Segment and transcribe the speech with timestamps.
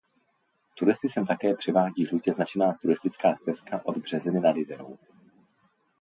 [0.77, 4.97] Turisty sem také přivádí žlutě značená turistická stezka od Březiny nad Jizerou.